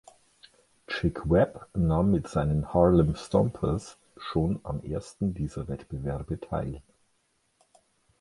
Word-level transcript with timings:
Chick 0.89 1.27
Webb 1.29 1.67
nahm 1.75 2.09
mit 2.09 2.27
seinen 2.27 2.73
"Harlem 2.73 3.13
Stompers" 3.13 3.99
schon 4.17 4.59
am 4.63 4.81
ersten 4.83 5.35
dieser 5.35 5.67
Wettbewerbe 5.67 6.39
teil. 6.39 6.81